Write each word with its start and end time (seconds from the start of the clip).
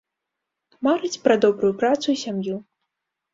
Марыць 0.87 1.21
пра 1.27 1.35
добрую 1.43 1.69
працу 1.83 2.07
і 2.15 2.17
сям'ю. 2.23 2.57